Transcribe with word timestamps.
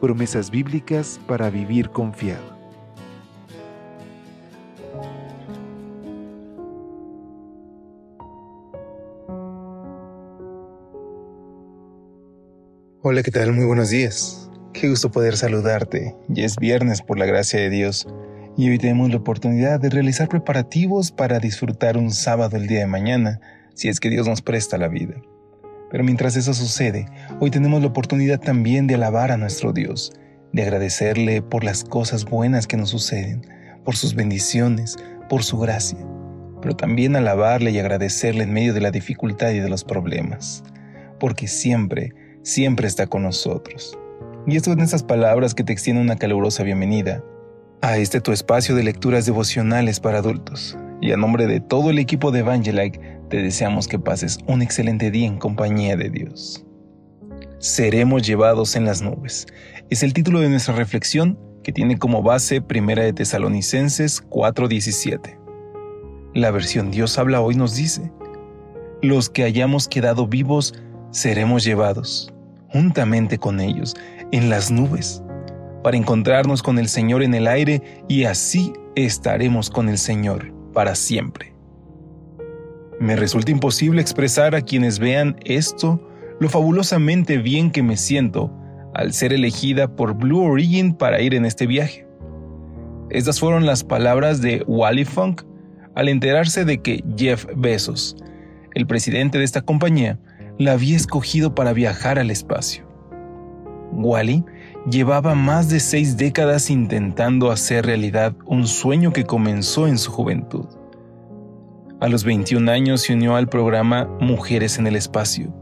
promesas 0.00 0.50
bíblicas 0.50 1.20
para 1.26 1.50
vivir 1.50 1.90
confiado. 1.90 2.58
Hola, 13.00 13.22
¿qué 13.22 13.30
tal? 13.30 13.52
Muy 13.52 13.64
buenos 13.64 13.90
días. 13.90 14.50
Qué 14.72 14.88
gusto 14.88 15.10
poder 15.10 15.36
saludarte. 15.36 16.14
Ya 16.28 16.44
es 16.44 16.56
viernes 16.56 17.00
por 17.00 17.18
la 17.18 17.26
gracia 17.26 17.58
de 17.58 17.70
Dios 17.70 18.06
y 18.56 18.68
hoy 18.68 18.78
tenemos 18.78 19.10
la 19.10 19.16
oportunidad 19.16 19.80
de 19.80 19.88
realizar 19.88 20.28
preparativos 20.28 21.12
para 21.12 21.38
disfrutar 21.38 21.96
un 21.96 22.10
sábado 22.10 22.56
el 22.56 22.66
día 22.66 22.80
de 22.80 22.86
mañana, 22.86 23.40
si 23.74 23.88
es 23.88 24.00
que 24.00 24.10
Dios 24.10 24.26
nos 24.26 24.42
presta 24.42 24.76
la 24.78 24.88
vida. 24.88 25.14
Pero 25.90 26.04
mientras 26.04 26.36
eso 26.36 26.54
sucede, 26.54 27.06
hoy 27.40 27.50
tenemos 27.50 27.80
la 27.80 27.88
oportunidad 27.88 28.40
también 28.40 28.86
de 28.86 28.94
alabar 28.94 29.30
a 29.30 29.36
nuestro 29.36 29.72
Dios, 29.72 30.12
de 30.52 30.62
agradecerle 30.62 31.42
por 31.42 31.64
las 31.64 31.84
cosas 31.84 32.24
buenas 32.24 32.66
que 32.66 32.76
nos 32.76 32.90
suceden, 32.90 33.46
por 33.84 33.96
sus 33.96 34.14
bendiciones, 34.14 34.96
por 35.28 35.42
su 35.42 35.58
gracia, 35.58 35.98
pero 36.60 36.76
también 36.76 37.16
alabarle 37.16 37.70
y 37.70 37.78
agradecerle 37.78 38.44
en 38.44 38.52
medio 38.52 38.74
de 38.74 38.80
la 38.80 38.90
dificultad 38.90 39.50
y 39.50 39.60
de 39.60 39.68
los 39.68 39.84
problemas, 39.84 40.62
porque 41.18 41.46
siempre, 41.46 42.12
siempre 42.42 42.86
está 42.86 43.06
con 43.06 43.22
nosotros. 43.22 43.98
Y 44.46 44.56
esto 44.56 44.72
en 44.72 44.80
estas 44.80 45.02
palabras 45.02 45.54
que 45.54 45.64
te 45.64 45.72
extienden 45.72 46.04
una 46.04 46.16
calurosa 46.16 46.62
bienvenida 46.62 47.22
a 47.82 47.98
este 47.98 48.20
tu 48.20 48.32
espacio 48.32 48.74
de 48.74 48.82
lecturas 48.82 49.26
devocionales 49.26 50.00
para 50.00 50.18
adultos. 50.18 50.76
Y 51.00 51.12
a 51.12 51.16
nombre 51.16 51.46
de 51.46 51.60
todo 51.60 51.90
el 51.90 51.98
equipo 51.98 52.30
de 52.32 52.40
Evangelike, 52.40 53.17
te 53.28 53.42
deseamos 53.42 53.88
que 53.88 53.98
pases 53.98 54.38
un 54.46 54.62
excelente 54.62 55.10
día 55.10 55.26
en 55.26 55.38
compañía 55.38 55.96
de 55.96 56.10
Dios. 56.10 56.64
Seremos 57.58 58.26
llevados 58.26 58.76
en 58.76 58.84
las 58.84 59.02
nubes. 59.02 59.46
Es 59.90 60.02
el 60.02 60.12
título 60.12 60.40
de 60.40 60.48
nuestra 60.48 60.74
reflexión 60.74 61.38
que 61.62 61.72
tiene 61.72 61.98
como 61.98 62.22
base 62.22 62.62
Primera 62.62 63.02
de 63.02 63.12
Tesalonicenses 63.12 64.22
4:17. 64.28 65.38
La 66.34 66.50
versión 66.50 66.90
Dios 66.90 67.18
habla 67.18 67.40
hoy 67.40 67.54
nos 67.54 67.74
dice, 67.74 68.12
los 69.02 69.28
que 69.28 69.44
hayamos 69.44 69.88
quedado 69.88 70.26
vivos 70.26 70.74
seremos 71.10 71.64
llevados, 71.64 72.32
juntamente 72.68 73.38
con 73.38 73.60
ellos, 73.60 73.96
en 74.32 74.50
las 74.50 74.70
nubes, 74.70 75.22
para 75.82 75.96
encontrarnos 75.96 76.62
con 76.62 76.78
el 76.78 76.88
Señor 76.88 77.22
en 77.22 77.34
el 77.34 77.46
aire 77.46 77.82
y 78.08 78.24
así 78.24 78.72
estaremos 78.94 79.70
con 79.70 79.88
el 79.88 79.98
Señor 79.98 80.52
para 80.72 80.94
siempre. 80.94 81.57
Me 83.00 83.14
resulta 83.14 83.52
imposible 83.52 84.00
expresar 84.00 84.54
a 84.54 84.62
quienes 84.62 84.98
vean 84.98 85.36
esto 85.44 86.00
lo 86.40 86.48
fabulosamente 86.48 87.38
bien 87.38 87.70
que 87.70 87.82
me 87.82 87.96
siento 87.96 88.52
al 88.94 89.12
ser 89.12 89.32
elegida 89.32 89.94
por 89.94 90.14
Blue 90.14 90.42
Origin 90.42 90.94
para 90.94 91.20
ir 91.20 91.34
en 91.34 91.44
este 91.44 91.66
viaje. 91.66 92.06
Estas 93.10 93.38
fueron 93.38 93.66
las 93.66 93.84
palabras 93.84 94.40
de 94.40 94.64
Wally 94.66 95.04
Funk 95.04 95.42
al 95.94 96.08
enterarse 96.08 96.64
de 96.64 96.82
que 96.82 97.04
Jeff 97.16 97.46
Bezos, 97.56 98.16
el 98.74 98.86
presidente 98.86 99.38
de 99.38 99.44
esta 99.44 99.62
compañía, 99.62 100.18
la 100.58 100.72
había 100.72 100.96
escogido 100.96 101.54
para 101.54 101.72
viajar 101.72 102.18
al 102.18 102.30
espacio. 102.30 102.88
Wally 103.92 104.44
llevaba 104.90 105.34
más 105.34 105.68
de 105.68 105.80
seis 105.80 106.16
décadas 106.16 106.70
intentando 106.70 107.50
hacer 107.50 107.86
realidad 107.86 108.34
un 108.44 108.66
sueño 108.66 109.12
que 109.12 109.24
comenzó 109.24 109.86
en 109.86 109.98
su 109.98 110.10
juventud. 110.10 110.66
A 112.00 112.08
los 112.08 112.22
21 112.22 112.70
años 112.70 113.02
se 113.02 113.14
unió 113.14 113.34
al 113.34 113.48
programa 113.48 114.04
Mujeres 114.20 114.78
en 114.78 114.86
el 114.86 114.94
Espacio, 114.94 115.52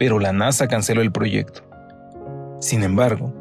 pero 0.00 0.18
la 0.18 0.32
NASA 0.32 0.66
canceló 0.66 1.00
el 1.00 1.12
proyecto. 1.12 1.62
Sin 2.60 2.82
embargo, 2.82 3.32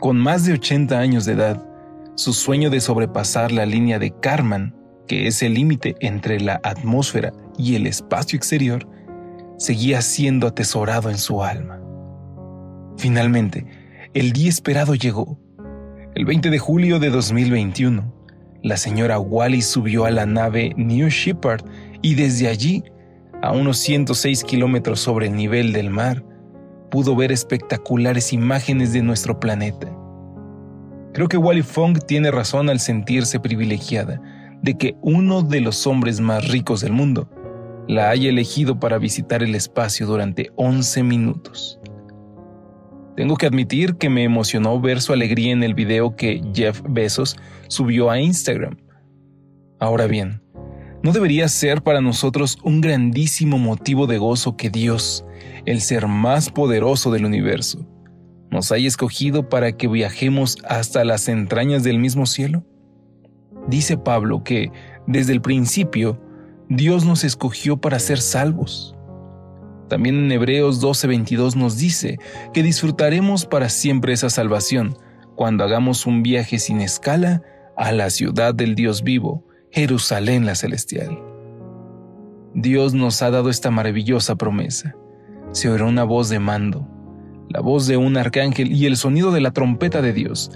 con 0.00 0.16
más 0.16 0.46
de 0.46 0.54
80 0.54 0.98
años 0.98 1.26
de 1.26 1.34
edad, 1.34 1.62
su 2.14 2.32
sueño 2.32 2.70
de 2.70 2.80
sobrepasar 2.80 3.52
la 3.52 3.66
línea 3.66 3.98
de 3.98 4.10
Karman, 4.10 4.74
que 5.06 5.26
es 5.26 5.42
el 5.42 5.52
límite 5.52 5.96
entre 6.00 6.40
la 6.40 6.60
atmósfera 6.62 7.34
y 7.58 7.74
el 7.74 7.86
espacio 7.86 8.38
exterior, 8.38 8.88
seguía 9.58 10.00
siendo 10.00 10.46
atesorado 10.46 11.10
en 11.10 11.18
su 11.18 11.44
alma. 11.44 11.78
Finalmente, 12.96 13.66
el 14.14 14.32
día 14.32 14.48
esperado 14.48 14.94
llegó. 14.94 15.38
El 16.14 16.24
20 16.24 16.48
de 16.48 16.58
julio 16.58 16.98
de 16.98 17.10
2021, 17.10 18.15
la 18.62 18.76
señora 18.76 19.18
Wally 19.18 19.62
subió 19.62 20.04
a 20.04 20.10
la 20.10 20.26
nave 20.26 20.72
New 20.76 21.08
Shepard 21.08 21.64
y 22.02 22.14
desde 22.14 22.48
allí, 22.48 22.82
a 23.42 23.52
unos 23.52 23.78
106 23.78 24.44
kilómetros 24.44 25.00
sobre 25.00 25.26
el 25.26 25.36
nivel 25.36 25.72
del 25.72 25.90
mar, 25.90 26.24
pudo 26.90 27.14
ver 27.16 27.32
espectaculares 27.32 28.32
imágenes 28.32 28.92
de 28.92 29.02
nuestro 29.02 29.38
planeta. 29.38 29.92
Creo 31.12 31.28
que 31.28 31.36
Wally 31.36 31.62
Fong 31.62 31.98
tiene 32.06 32.30
razón 32.30 32.68
al 32.68 32.80
sentirse 32.80 33.40
privilegiada 33.40 34.20
de 34.62 34.76
que 34.76 34.96
uno 35.02 35.42
de 35.42 35.60
los 35.60 35.86
hombres 35.86 36.20
más 36.20 36.48
ricos 36.48 36.80
del 36.80 36.92
mundo 36.92 37.28
la 37.88 38.10
haya 38.10 38.28
elegido 38.28 38.78
para 38.80 38.98
visitar 38.98 39.42
el 39.42 39.54
espacio 39.54 40.06
durante 40.06 40.50
11 40.56 41.02
minutos. 41.02 41.78
Tengo 43.16 43.36
que 43.36 43.46
admitir 43.46 43.96
que 43.96 44.10
me 44.10 44.24
emocionó 44.24 44.78
ver 44.78 45.00
su 45.00 45.14
alegría 45.14 45.52
en 45.52 45.62
el 45.62 45.72
video 45.72 46.16
que 46.16 46.42
Jeff 46.54 46.82
Bezos 46.86 47.36
subió 47.66 48.10
a 48.10 48.20
Instagram. 48.20 48.76
Ahora 49.80 50.06
bien, 50.06 50.42
¿no 51.02 51.12
debería 51.12 51.48
ser 51.48 51.82
para 51.82 52.02
nosotros 52.02 52.58
un 52.62 52.82
grandísimo 52.82 53.56
motivo 53.56 54.06
de 54.06 54.18
gozo 54.18 54.56
que 54.56 54.68
Dios, 54.68 55.24
el 55.64 55.80
ser 55.80 56.08
más 56.08 56.50
poderoso 56.50 57.10
del 57.10 57.24
universo, 57.24 57.86
nos 58.50 58.70
haya 58.70 58.86
escogido 58.86 59.48
para 59.48 59.72
que 59.72 59.88
viajemos 59.88 60.58
hasta 60.68 61.02
las 61.04 61.28
entrañas 61.28 61.82
del 61.82 61.98
mismo 61.98 62.26
cielo? 62.26 62.64
Dice 63.66 63.96
Pablo 63.96 64.44
que, 64.44 64.70
desde 65.06 65.32
el 65.32 65.40
principio, 65.40 66.20
Dios 66.68 67.04
nos 67.04 67.24
escogió 67.24 67.78
para 67.78 67.98
ser 67.98 68.20
salvos. 68.20 68.95
También 69.88 70.16
en 70.16 70.32
Hebreos 70.32 70.80
12:22 70.80 71.56
nos 71.56 71.76
dice 71.76 72.18
que 72.52 72.62
disfrutaremos 72.62 73.46
para 73.46 73.68
siempre 73.68 74.12
esa 74.12 74.30
salvación 74.30 74.96
cuando 75.36 75.64
hagamos 75.64 76.06
un 76.06 76.22
viaje 76.22 76.58
sin 76.58 76.80
escala 76.80 77.42
a 77.76 77.92
la 77.92 78.10
ciudad 78.10 78.54
del 78.54 78.74
Dios 78.74 79.02
vivo, 79.02 79.46
Jerusalén 79.70 80.46
la 80.46 80.54
celestial. 80.54 81.18
Dios 82.54 82.94
nos 82.94 83.20
ha 83.20 83.30
dado 83.30 83.50
esta 83.50 83.70
maravillosa 83.70 84.36
promesa. 84.36 84.96
Se 85.52 85.68
oirá 85.68 85.84
una 85.84 86.04
voz 86.04 86.30
de 86.30 86.38
mando, 86.38 86.88
la 87.50 87.60
voz 87.60 87.86
de 87.86 87.98
un 87.98 88.16
arcángel 88.16 88.72
y 88.72 88.86
el 88.86 88.96
sonido 88.96 89.30
de 89.30 89.42
la 89.42 89.50
trompeta 89.50 90.00
de 90.00 90.14
Dios, 90.14 90.50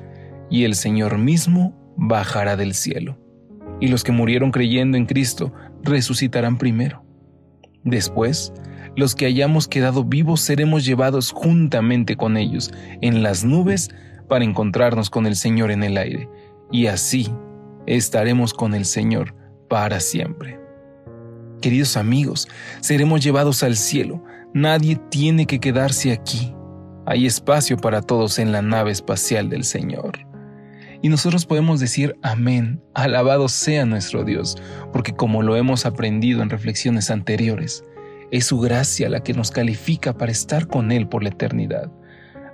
y 0.48 0.64
el 0.64 0.74
Señor 0.74 1.18
mismo 1.18 1.76
bajará 1.96 2.56
del 2.56 2.74
cielo. 2.74 3.18
Y 3.80 3.88
los 3.88 4.02
que 4.02 4.12
murieron 4.12 4.50
creyendo 4.50 4.96
en 4.96 5.06
Cristo 5.06 5.52
resucitarán 5.82 6.56
primero. 6.56 7.04
Después, 7.84 8.52
los 8.96 9.14
que 9.14 9.26
hayamos 9.26 9.68
quedado 9.68 10.04
vivos 10.04 10.40
seremos 10.40 10.84
llevados 10.84 11.30
juntamente 11.30 12.16
con 12.16 12.36
ellos 12.36 12.72
en 13.00 13.22
las 13.22 13.44
nubes 13.44 13.90
para 14.28 14.44
encontrarnos 14.44 15.10
con 15.10 15.26
el 15.26 15.36
Señor 15.36 15.70
en 15.70 15.82
el 15.82 15.96
aire, 15.96 16.28
y 16.70 16.86
así 16.86 17.28
estaremos 17.86 18.54
con 18.54 18.74
el 18.74 18.84
Señor 18.84 19.34
para 19.68 20.00
siempre. 20.00 20.58
Queridos 21.60 21.96
amigos, 21.96 22.48
seremos 22.80 23.22
llevados 23.22 23.62
al 23.62 23.76
cielo. 23.76 24.22
Nadie 24.54 24.98
tiene 25.10 25.46
que 25.46 25.60
quedarse 25.60 26.12
aquí. 26.12 26.54
Hay 27.06 27.26
espacio 27.26 27.76
para 27.76 28.00
todos 28.00 28.38
en 28.38 28.52
la 28.52 28.62
nave 28.62 28.92
espacial 28.92 29.50
del 29.50 29.64
Señor. 29.64 30.18
Y 31.02 31.08
nosotros 31.08 31.46
podemos 31.46 31.80
decir 31.80 32.16
amén, 32.22 32.80
alabado 32.94 33.48
sea 33.48 33.84
nuestro 33.84 34.24
Dios, 34.24 34.56
porque 34.92 35.12
como 35.12 35.42
lo 35.42 35.56
hemos 35.56 35.86
aprendido 35.86 36.42
en 36.42 36.50
reflexiones 36.50 37.10
anteriores, 37.10 37.84
es 38.30 38.46
su 38.46 38.60
gracia 38.60 39.08
la 39.08 39.22
que 39.22 39.34
nos 39.34 39.50
califica 39.50 40.16
para 40.16 40.32
estar 40.32 40.66
con 40.66 40.92
Él 40.92 41.08
por 41.08 41.22
la 41.22 41.30
eternidad. 41.30 41.90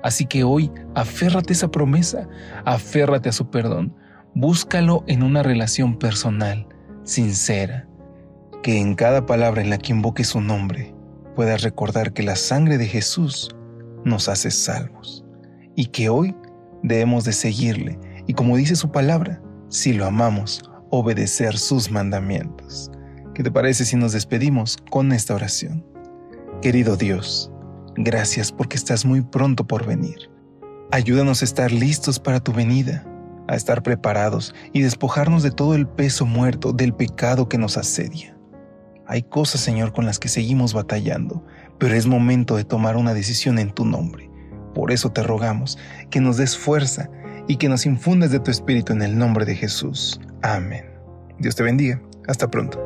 Así 0.02 0.26
que 0.26 0.44
hoy 0.44 0.70
aférrate 0.94 1.52
a 1.52 1.56
esa 1.56 1.70
promesa, 1.70 2.28
aférrate 2.64 3.28
a 3.28 3.32
su 3.32 3.50
perdón, 3.50 3.94
búscalo 4.34 5.04
en 5.06 5.22
una 5.22 5.42
relación 5.42 5.98
personal, 5.98 6.66
sincera, 7.04 7.88
que 8.62 8.78
en 8.78 8.94
cada 8.94 9.26
palabra 9.26 9.62
en 9.62 9.70
la 9.70 9.78
que 9.78 9.92
invoque 9.92 10.24
su 10.24 10.40
nombre 10.40 10.94
puedas 11.34 11.62
recordar 11.62 12.12
que 12.12 12.22
la 12.22 12.36
sangre 12.36 12.78
de 12.78 12.86
Jesús 12.86 13.54
nos 14.04 14.28
hace 14.28 14.50
salvos 14.50 15.24
y 15.74 15.86
que 15.86 16.08
hoy 16.08 16.34
debemos 16.82 17.24
de 17.24 17.32
seguirle 17.32 17.98
y 18.26 18.34
como 18.34 18.56
dice 18.56 18.76
su 18.76 18.90
palabra, 18.90 19.40
si 19.68 19.92
lo 19.92 20.06
amamos, 20.06 20.62
obedecer 20.90 21.56
sus 21.56 21.90
mandamientos. 21.90 22.90
¿Qué 23.36 23.42
te 23.42 23.50
parece 23.50 23.84
si 23.84 23.96
nos 23.96 24.12
despedimos 24.12 24.78
con 24.90 25.12
esta 25.12 25.34
oración? 25.34 25.84
Querido 26.62 26.96
Dios, 26.96 27.52
gracias 27.94 28.50
porque 28.50 28.78
estás 28.78 29.04
muy 29.04 29.20
pronto 29.20 29.66
por 29.66 29.84
venir. 29.84 30.30
Ayúdanos 30.90 31.42
a 31.42 31.44
estar 31.44 31.70
listos 31.70 32.18
para 32.18 32.40
tu 32.40 32.54
venida, 32.54 33.04
a 33.46 33.54
estar 33.54 33.82
preparados 33.82 34.54
y 34.72 34.80
despojarnos 34.80 35.42
de 35.42 35.50
todo 35.50 35.74
el 35.74 35.86
peso 35.86 36.24
muerto 36.24 36.72
del 36.72 36.94
pecado 36.94 37.46
que 37.46 37.58
nos 37.58 37.76
asedia. 37.76 38.34
Hay 39.06 39.22
cosas, 39.24 39.60
Señor, 39.60 39.92
con 39.92 40.06
las 40.06 40.18
que 40.18 40.28
seguimos 40.28 40.72
batallando, 40.72 41.44
pero 41.78 41.94
es 41.94 42.06
momento 42.06 42.56
de 42.56 42.64
tomar 42.64 42.96
una 42.96 43.12
decisión 43.12 43.58
en 43.58 43.70
tu 43.70 43.84
nombre. 43.84 44.30
Por 44.74 44.90
eso 44.90 45.12
te 45.12 45.22
rogamos 45.22 45.76
que 46.08 46.22
nos 46.22 46.38
des 46.38 46.56
fuerza 46.56 47.10
y 47.48 47.56
que 47.56 47.68
nos 47.68 47.84
infundas 47.84 48.30
de 48.30 48.40
tu 48.40 48.50
espíritu 48.50 48.94
en 48.94 49.02
el 49.02 49.18
nombre 49.18 49.44
de 49.44 49.56
Jesús. 49.56 50.22
Amén. 50.40 50.86
Dios 51.38 51.54
te 51.54 51.64
bendiga. 51.64 52.00
Hasta 52.28 52.50
pronto. 52.50 52.85